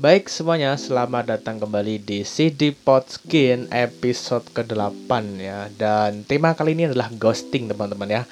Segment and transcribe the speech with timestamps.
[0.00, 5.68] Baik semuanya, selamat datang kembali di CD Podskin episode ke-8 ya.
[5.76, 8.22] Dan tema kali ini adalah ghosting teman-teman ya.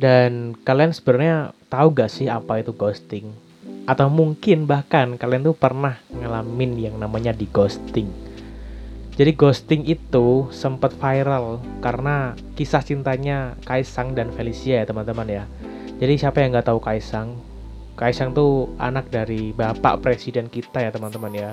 [0.00, 3.28] Dan kalian sebenarnya tahu gak sih apa itu ghosting?
[3.84, 8.08] Atau mungkin bahkan kalian tuh pernah ngalamin yang namanya di ghosting.
[9.12, 15.44] Jadi ghosting itu sempat viral karena kisah cintanya Kaisang dan Felicia ya teman-teman ya.
[16.00, 17.36] Jadi siapa yang nggak tahu Kaisang?
[17.98, 21.50] Kaisang tuh anak dari bapak presiden kita ya teman-teman ya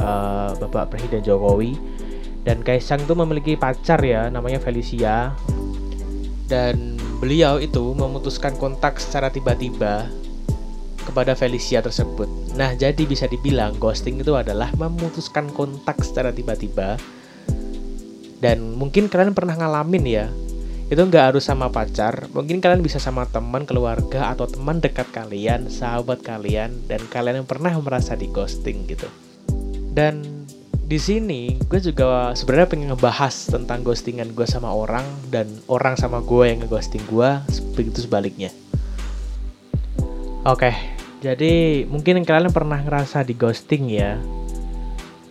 [0.00, 1.76] uh, bapak presiden Jokowi
[2.48, 5.36] dan Kaisang tuh memiliki pacar ya namanya Felicia
[6.48, 10.08] dan beliau itu memutuskan kontak secara tiba-tiba
[11.04, 12.26] kepada Felicia tersebut.
[12.56, 16.96] Nah, jadi bisa dibilang ghosting itu adalah memutuskan kontak secara tiba-tiba.
[18.40, 20.26] Dan mungkin kalian pernah ngalamin ya,
[20.94, 22.30] itu nggak harus sama pacar.
[22.30, 27.48] Mungkin kalian bisa sama teman keluarga atau teman dekat kalian sahabat kalian dan kalian yang
[27.50, 29.10] pernah merasa di ghosting gitu.
[29.90, 30.46] Dan
[30.86, 36.22] di sini gue juga sebenarnya pengen ngebahas tentang ghostingan gue sama orang dan orang sama
[36.22, 37.30] gue yang ngeghosting gue
[37.74, 38.54] begitu sebaliknya.
[40.46, 44.20] Oke jadi mungkin kalian pernah ngerasa di ghosting ya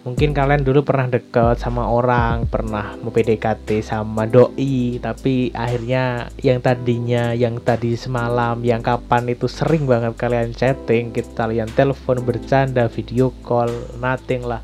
[0.03, 6.59] mungkin kalian dulu pernah deket sama orang pernah mau PDKT sama doi tapi akhirnya yang
[6.59, 12.91] tadinya yang tadi semalam yang kapan itu sering banget kalian chatting kita kalian telepon bercanda
[12.91, 13.71] video call
[14.03, 14.59] nothing lah.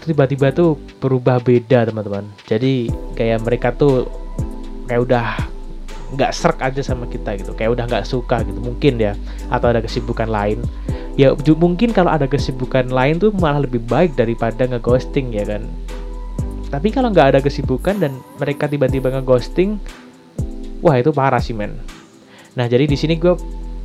[0.00, 2.24] Itu tiba-tiba tuh berubah beda teman-teman.
[2.48, 4.08] Jadi kayak mereka tuh
[4.88, 5.28] kayak udah
[6.16, 9.18] nggak serk aja sama kita gitu kayak udah nggak suka gitu mungkin ya
[9.50, 10.62] atau ada kesibukan lain
[11.14, 15.66] ya mungkin kalau ada kesibukan lain tuh malah lebih baik daripada ngeghosting ya kan?
[16.70, 19.78] Tapi kalau nggak ada kesibukan dan mereka tiba-tiba ngeghosting
[20.82, 21.78] wah itu parah sih men.
[22.58, 23.34] Nah jadi di sini gue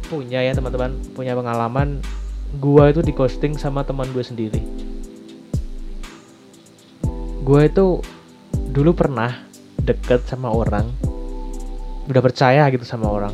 [0.09, 2.01] punya ya teman-teman punya pengalaman.
[2.57, 4.61] Gue itu di ghosting sama teman gue sendiri.
[7.45, 8.01] Gue itu
[8.73, 9.45] dulu pernah
[9.85, 10.89] deket sama orang
[12.09, 13.33] udah percaya gitu sama orang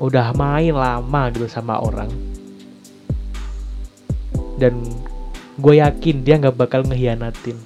[0.00, 2.08] udah main lama gitu sama orang
[4.60, 4.84] dan
[5.56, 7.56] gue yakin dia nggak bakal ngehianatin.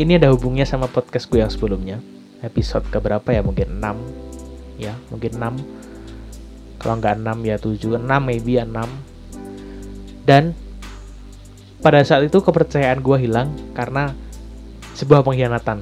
[0.00, 2.00] Ini ada hubungnya sama podcast gue yang sebelumnya.
[2.40, 3.44] Episode keberapa ya?
[3.44, 4.28] Mungkin 6
[4.78, 8.86] ya mungkin 6 kalau nggak 6 ya 7 6 maybe ya 6
[10.22, 10.54] dan
[11.82, 14.14] pada saat itu kepercayaan gue hilang karena
[14.98, 15.78] sebuah pengkhianatan.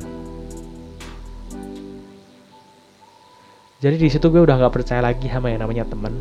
[3.81, 6.20] Jadi di situ gue udah nggak percaya lagi sama yang namanya temen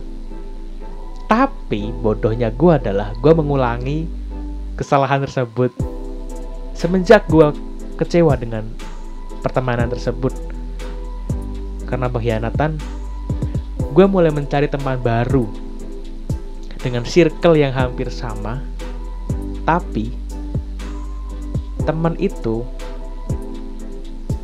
[1.26, 4.06] tapi bodohnya gue adalah gue mengulangi
[4.78, 5.74] kesalahan tersebut.
[6.76, 7.50] Semenjak gue
[7.98, 8.68] kecewa dengan
[9.40, 10.36] pertemanan tersebut
[11.86, 12.82] karena pengkhianatan
[13.96, 15.48] gue mulai mencari teman baru
[16.82, 18.62] dengan circle yang hampir sama.
[19.66, 20.14] Tapi
[21.90, 22.62] teman itu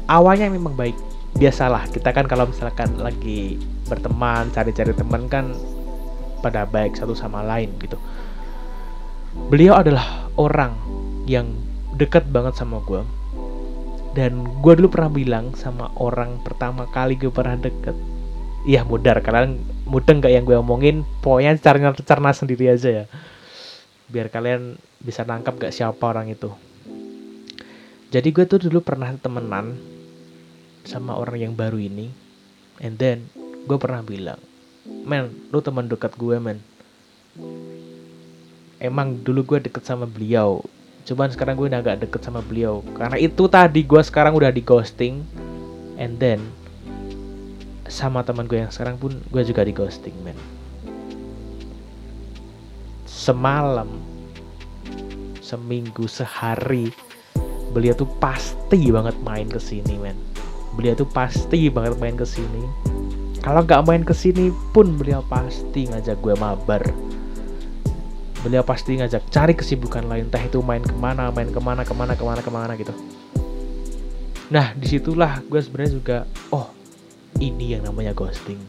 [0.10, 0.98] awalnya memang baik.
[1.38, 3.58] Biasalah kita kan kalau misalkan lagi
[3.90, 5.54] berteman cari-cari teman kan
[6.42, 7.96] pada baik satu sama lain gitu.
[9.48, 10.76] Beliau adalah orang
[11.30, 11.54] yang
[11.96, 13.06] dekat banget sama gue
[14.12, 17.96] dan gue dulu pernah bilang sama orang pertama kali gue pernah deket
[18.68, 19.56] iya mudar kalian
[19.88, 23.06] mudeng gak yang gue omongin pokoknya caranya cerna sendiri aja ya.
[24.12, 26.52] Biar kalian bisa nangkap gak siapa orang itu.
[28.12, 29.80] Jadi gue tuh dulu pernah temenan
[30.84, 32.12] sama orang yang baru ini
[32.84, 34.42] and then gue pernah bilang
[34.86, 36.58] men lu teman dekat gue men.
[38.82, 40.66] Emang dulu gue deket sama beliau.
[41.06, 42.82] Cuman sekarang gue udah gak deket sama beliau.
[42.98, 45.22] Karena itu tadi gue sekarang udah di ghosting.
[46.02, 46.42] And then
[47.86, 50.38] sama teman gue yang sekarang pun gue juga di ghosting men.
[53.06, 54.02] Semalam
[55.46, 56.90] seminggu sehari
[57.76, 60.18] beliau tuh pasti banget main ke sini men.
[60.74, 62.91] Beliau tuh pasti banget main ke sini
[63.42, 66.86] kalau nggak main ke sini pun beliau pasti ngajak gue mabar.
[68.46, 71.94] Beliau pasti ngajak cari kesibukan lain entah itu main ke mana main ke mana ke
[71.94, 72.94] mana ke mana ke mana gitu.
[74.54, 76.18] Nah di situlah gue sebenarnya juga
[76.54, 76.70] oh
[77.42, 78.62] ini yang namanya ghosting.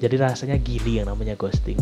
[0.00, 1.76] Jadi rasanya gini yang namanya ghosting.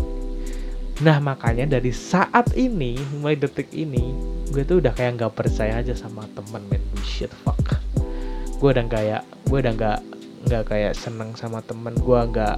[1.06, 4.10] Nah makanya dari saat ini mulai detik ini
[4.50, 7.78] gue tuh udah kayak nggak percaya aja sama temen men shit fuck.
[8.58, 10.11] Gue udah kayak gue udah nggak
[10.46, 11.94] nggak kayak seneng sama temen.
[11.98, 12.56] Gue nggak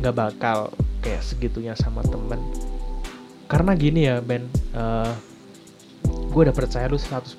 [0.00, 0.72] nggak bakal
[1.04, 2.40] kayak segitunya sama temen.
[3.50, 5.12] Karena gini ya Ben uh, eh,
[6.30, 7.34] gue udah percaya lu 100%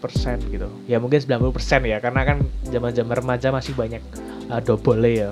[0.52, 0.68] gitu.
[0.86, 2.38] Ya mungkin 90% ya karena kan
[2.68, 4.04] zaman zaman remaja masih banyak
[4.52, 5.32] uh, double ya.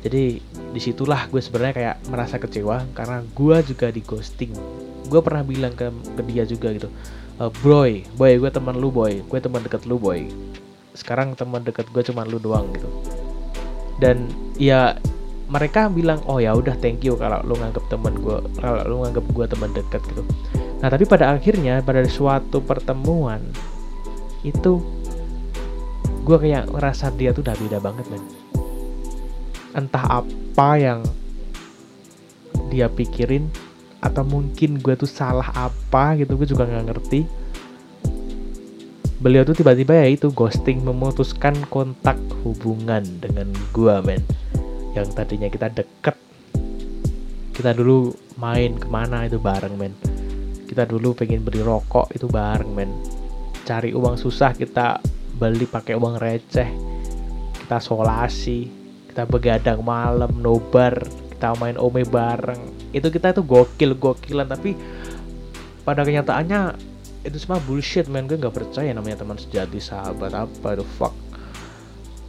[0.00, 0.40] Jadi
[0.72, 4.56] di situlah gue sebenarnya kayak merasa kecewa karena gue juga di ghosting.
[5.12, 6.88] Gue pernah bilang ke, ke dia juga gitu
[7.40, 9.24] e, boy boy gue teman lu boy.
[9.24, 10.28] Gue teman deket lu boy
[10.94, 12.88] sekarang teman deket gue cuma lu doang gitu.
[14.00, 14.96] Dan ya
[15.50, 19.24] mereka bilang oh ya udah thank you kalau lu nganggap teman gue kalau lu nganggap
[19.30, 20.22] gue teman dekat gitu.
[20.80, 23.42] Nah tapi pada akhirnya pada suatu pertemuan
[24.46, 24.80] itu
[26.24, 28.24] gue kayak ngerasa dia tuh udah beda banget men.
[29.74, 31.00] Entah apa yang
[32.70, 33.50] dia pikirin
[34.00, 37.39] atau mungkin gue tuh salah apa gitu gue juga nggak ngerti
[39.20, 44.24] beliau tuh tiba-tiba ya itu ghosting memutuskan kontak hubungan dengan gue men.
[44.96, 46.16] Yang tadinya kita deket
[47.52, 49.92] kita dulu main ke mana itu bareng men.
[50.64, 52.88] Kita dulu pengen beli rokok itu bareng men.
[53.68, 54.96] Cari uang susah kita
[55.36, 56.68] beli pakai uang receh.
[57.60, 58.72] Kita solasi
[59.12, 60.96] kita begadang malam nobar
[61.36, 62.92] kita main ome bareng.
[62.96, 64.72] Itu kita tuh gokil gokilan tapi
[65.84, 66.88] pada kenyataannya
[67.20, 68.24] itu semua bullshit men.
[68.24, 71.12] Gue nggak percaya namanya teman sejati sahabat apa itu fuck.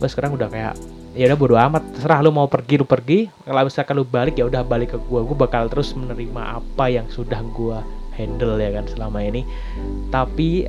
[0.01, 0.73] Gue sekarang udah kayak
[1.15, 1.83] ya udah bodo amat.
[1.95, 3.27] Terserah lu mau pergi lu pergi.
[3.47, 5.23] Kalau misalkan lu balik ya udah balik ke gua.
[5.23, 7.83] Gua bakal terus menerima apa yang sudah gua
[8.15, 9.47] handle ya kan selama ini.
[10.11, 10.67] Tapi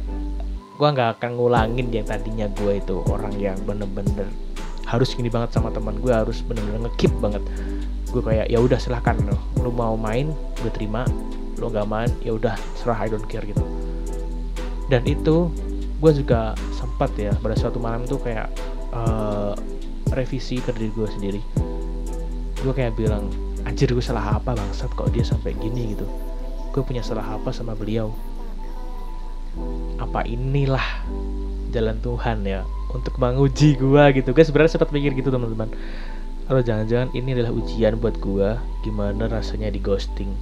[0.79, 4.27] gua nggak akan ngulangin yang tadinya gua itu orang yang bener-bener
[4.83, 7.43] harus gini banget sama teman gua harus bener-bener ngekip banget.
[8.15, 9.19] Gua kayak ya udah silahkan.
[9.23, 10.31] Lo lu mau main
[10.63, 11.07] gue terima.
[11.63, 13.63] Lu gak main ya udah serah I don't care gitu
[14.93, 15.49] dan itu
[16.05, 18.53] gue juga sempat ya pada suatu malam tuh kayak
[18.93, 19.57] uh,
[20.13, 21.41] revisi ke diri gue sendiri.
[22.61, 23.33] Gue kayak bilang
[23.65, 26.05] anjir gue salah apa bangsat kok dia sampai gini gitu.
[26.77, 28.13] Gue punya salah apa sama beliau?
[29.97, 30.85] Apa inilah
[31.73, 32.61] jalan Tuhan ya
[32.93, 34.37] untuk menguji gue gitu?
[34.37, 35.73] Gue sebenarnya sempat mikir gitu teman-teman.
[36.45, 40.37] Kalau jangan-jangan ini adalah ujian buat gue gimana rasanya di ghosting?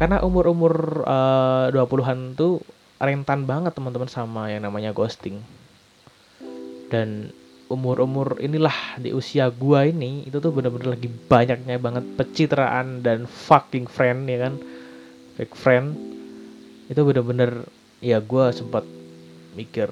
[0.00, 2.64] Karena umur-umur uh, 20-an tuh
[2.96, 5.44] rentan banget teman-teman sama yang namanya ghosting.
[6.88, 7.34] Dan
[7.66, 13.90] umur-umur inilah di usia gua ini itu tuh bener-bener lagi banyaknya banget pencitraan dan fucking
[13.90, 14.54] friend ya kan?
[15.36, 15.98] Fake friend.
[16.88, 17.66] Itu bener-bener
[18.00, 18.86] ya gua sempat
[19.58, 19.90] mikir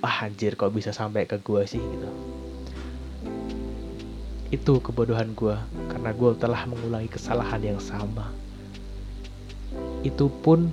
[0.00, 1.80] ah anjir kok bisa sampai ke gua sih?
[1.80, 2.10] Gitu.
[4.54, 8.30] Itu kebodohan gua karena gua telah mengulangi kesalahan yang sama.
[10.06, 10.70] Itu pun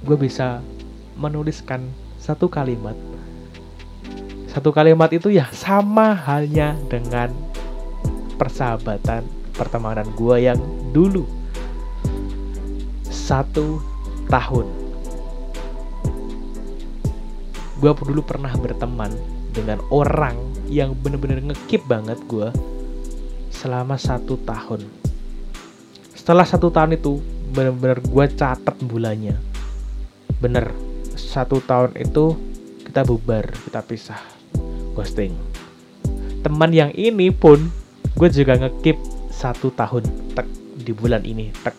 [0.00, 0.64] gue bisa
[1.16, 1.88] menuliskan
[2.20, 2.94] satu kalimat.
[4.50, 7.30] Satu kalimat itu ya sama halnya dengan
[8.34, 9.22] persahabatan
[9.54, 10.58] pertemanan gue yang
[10.90, 11.22] dulu.
[13.06, 13.78] Satu
[14.26, 14.66] tahun.
[17.78, 19.14] Gue dulu pernah berteman
[19.54, 20.36] dengan orang
[20.66, 22.50] yang bener-bener ngekip banget gue
[23.54, 24.82] selama satu tahun.
[26.10, 27.22] Setelah satu tahun itu
[27.54, 29.38] bener-bener gue catat bulannya.
[30.42, 30.89] Bener
[31.20, 32.32] satu tahun itu
[32.88, 34.20] kita bubar kita pisah
[34.96, 35.36] ghosting.
[36.40, 37.68] Teman yang ini pun
[38.16, 38.96] gue juga ngekip
[39.28, 40.48] satu tahun tek
[40.80, 41.76] di bulan ini tek.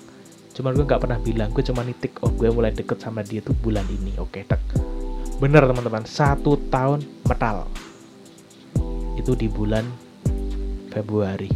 [0.54, 3.58] Cuman gue nggak pernah bilang gue cuma nitik oh gue mulai deket sama dia tuh
[3.58, 4.62] bulan ini oke tek.
[5.42, 7.66] Bener teman-teman satu tahun metal.
[9.18, 9.84] Itu di bulan
[10.94, 11.50] Februari.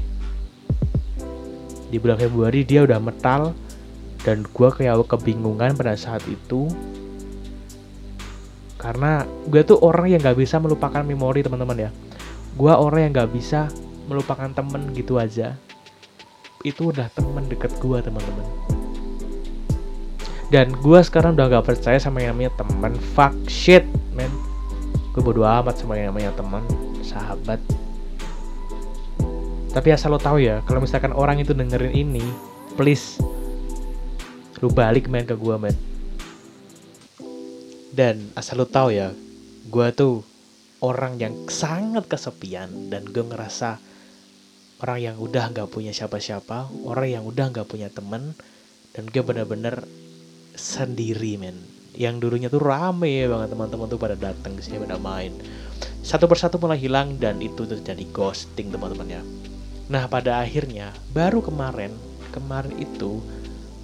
[1.94, 3.54] Di bulan Februari dia udah metal
[4.26, 6.66] dan gue kayak kebingungan pada saat itu
[8.86, 11.92] karena gue tuh orang yang gak bisa melupakan memori teman-teman ya.
[12.54, 13.66] Gue orang yang gak bisa
[14.06, 15.58] melupakan temen gitu aja.
[16.62, 18.46] Itu udah temen deket gue teman-teman.
[20.54, 22.94] Dan gue sekarang udah gak percaya sama yang namanya temen.
[23.18, 24.30] Fuck shit man.
[25.18, 26.62] Gue bodo amat sama yang namanya teman
[27.02, 27.58] sahabat.
[29.74, 32.22] Tapi asal lo tahu ya kalau misalkan orang itu dengerin ini
[32.78, 33.18] please
[34.62, 35.76] lu balik main ke gue man
[37.96, 39.16] dan asal lu tahu ya,
[39.72, 40.20] gue tuh
[40.84, 43.80] orang yang sangat kesepian dan gue ngerasa
[44.84, 48.36] orang yang udah nggak punya siapa-siapa, orang yang udah nggak punya temen,
[48.92, 49.88] dan gue bener-bener
[50.60, 51.56] sendiri men.
[51.96, 55.32] Yang dulunya tuh rame banget teman-teman tuh pada datang sini pada main.
[56.04, 59.24] Satu persatu mulai hilang dan itu terjadi ghosting teman-teman ya.
[59.88, 61.96] Nah pada akhirnya baru kemarin
[62.36, 63.24] kemarin itu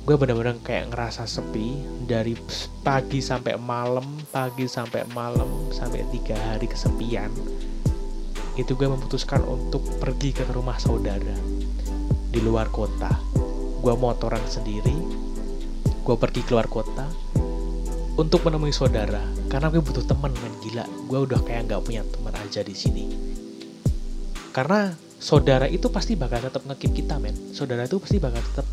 [0.01, 1.77] gue bener-bener kayak ngerasa sepi
[2.09, 2.33] dari
[2.81, 4.03] pagi sampai malam
[4.33, 7.29] pagi sampai malam sampai tiga hari kesepian.
[8.57, 11.37] Itu gue memutuskan untuk pergi ke rumah saudara
[12.33, 13.13] di luar kota.
[13.81, 15.21] Gue motoran sendiri
[16.01, 17.05] gue pergi keluar kota
[18.17, 19.21] untuk menemui saudara.
[19.53, 20.85] Karena gue butuh temen men gila.
[21.05, 23.05] Gue udah kayak nggak punya teman aja di sini.
[24.49, 24.89] Karena
[25.21, 27.37] saudara itu pasti bakal tetap ngekip kita men.
[27.53, 28.65] Saudara itu pasti bakal tetap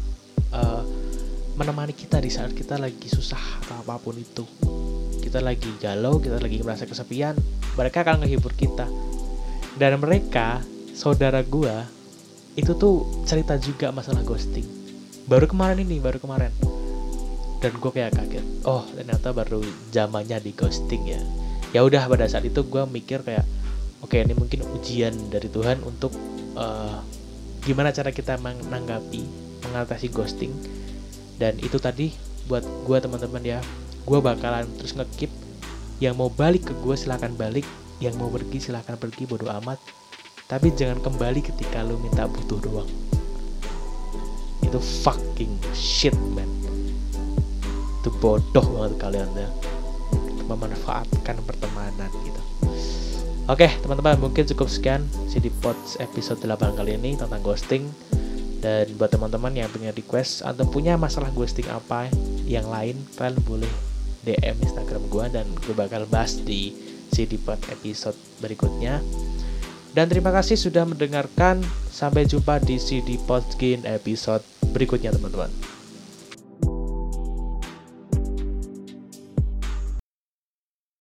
[1.59, 4.47] menemani kita di saat kita lagi susah atau apa pun itu.
[5.19, 7.35] Kita lagi galau kita lagi merasa kesepian
[7.75, 8.87] mereka akan menghibur kita.
[9.75, 10.63] Dan mereka
[10.95, 11.83] saudara gua
[12.55, 14.67] itu tuh cerita juga masalah ghosting.
[15.27, 16.55] Baru kemarin ini baru kemarin.
[17.59, 19.59] Dan gue kayak kaget oh ternyata baru
[19.91, 21.19] zamannya di ghosting ya.
[21.75, 23.43] Ya udah pada saat itu gue mikir kayak
[23.99, 26.15] oke okay, ini mungkin ujian dari Tuhan untuk
[26.55, 27.03] uh,
[27.67, 29.27] gimana cara kita menanggapi
[29.67, 30.55] mengatasi ghosting
[31.39, 32.11] dan itu tadi
[32.51, 33.59] buat gue teman-teman ya.
[34.03, 35.31] Gue bakalan terus ngekip
[36.03, 37.65] yang mau balik ke gue silahkan balik.
[37.99, 39.79] Yang mau pergi silahkan pergi bodo amat.
[40.51, 42.91] Tapi jangan kembali ketika lu minta butuh doang.
[44.63, 46.47] Itu fucking shit man.
[48.03, 49.51] Itu bodoh banget kalian ya.
[50.47, 52.43] Memanfaatkan pertemanan gitu.
[53.49, 55.07] Oke teman-teman mungkin cukup sekian.
[55.31, 57.87] CD Pods episode 8 kali ini tentang ghosting
[58.59, 62.11] dan buat teman-teman yang punya request atau punya masalah ghosting apa
[62.45, 63.71] yang lain kalian boleh
[64.27, 66.75] DM Instagram gue dan gue bakal bahas di
[67.15, 69.01] CD Pod episode berikutnya.
[69.97, 71.65] Dan terima kasih sudah mendengarkan.
[71.89, 75.78] Sampai jumpa di CD Podskin episode berikutnya teman-teman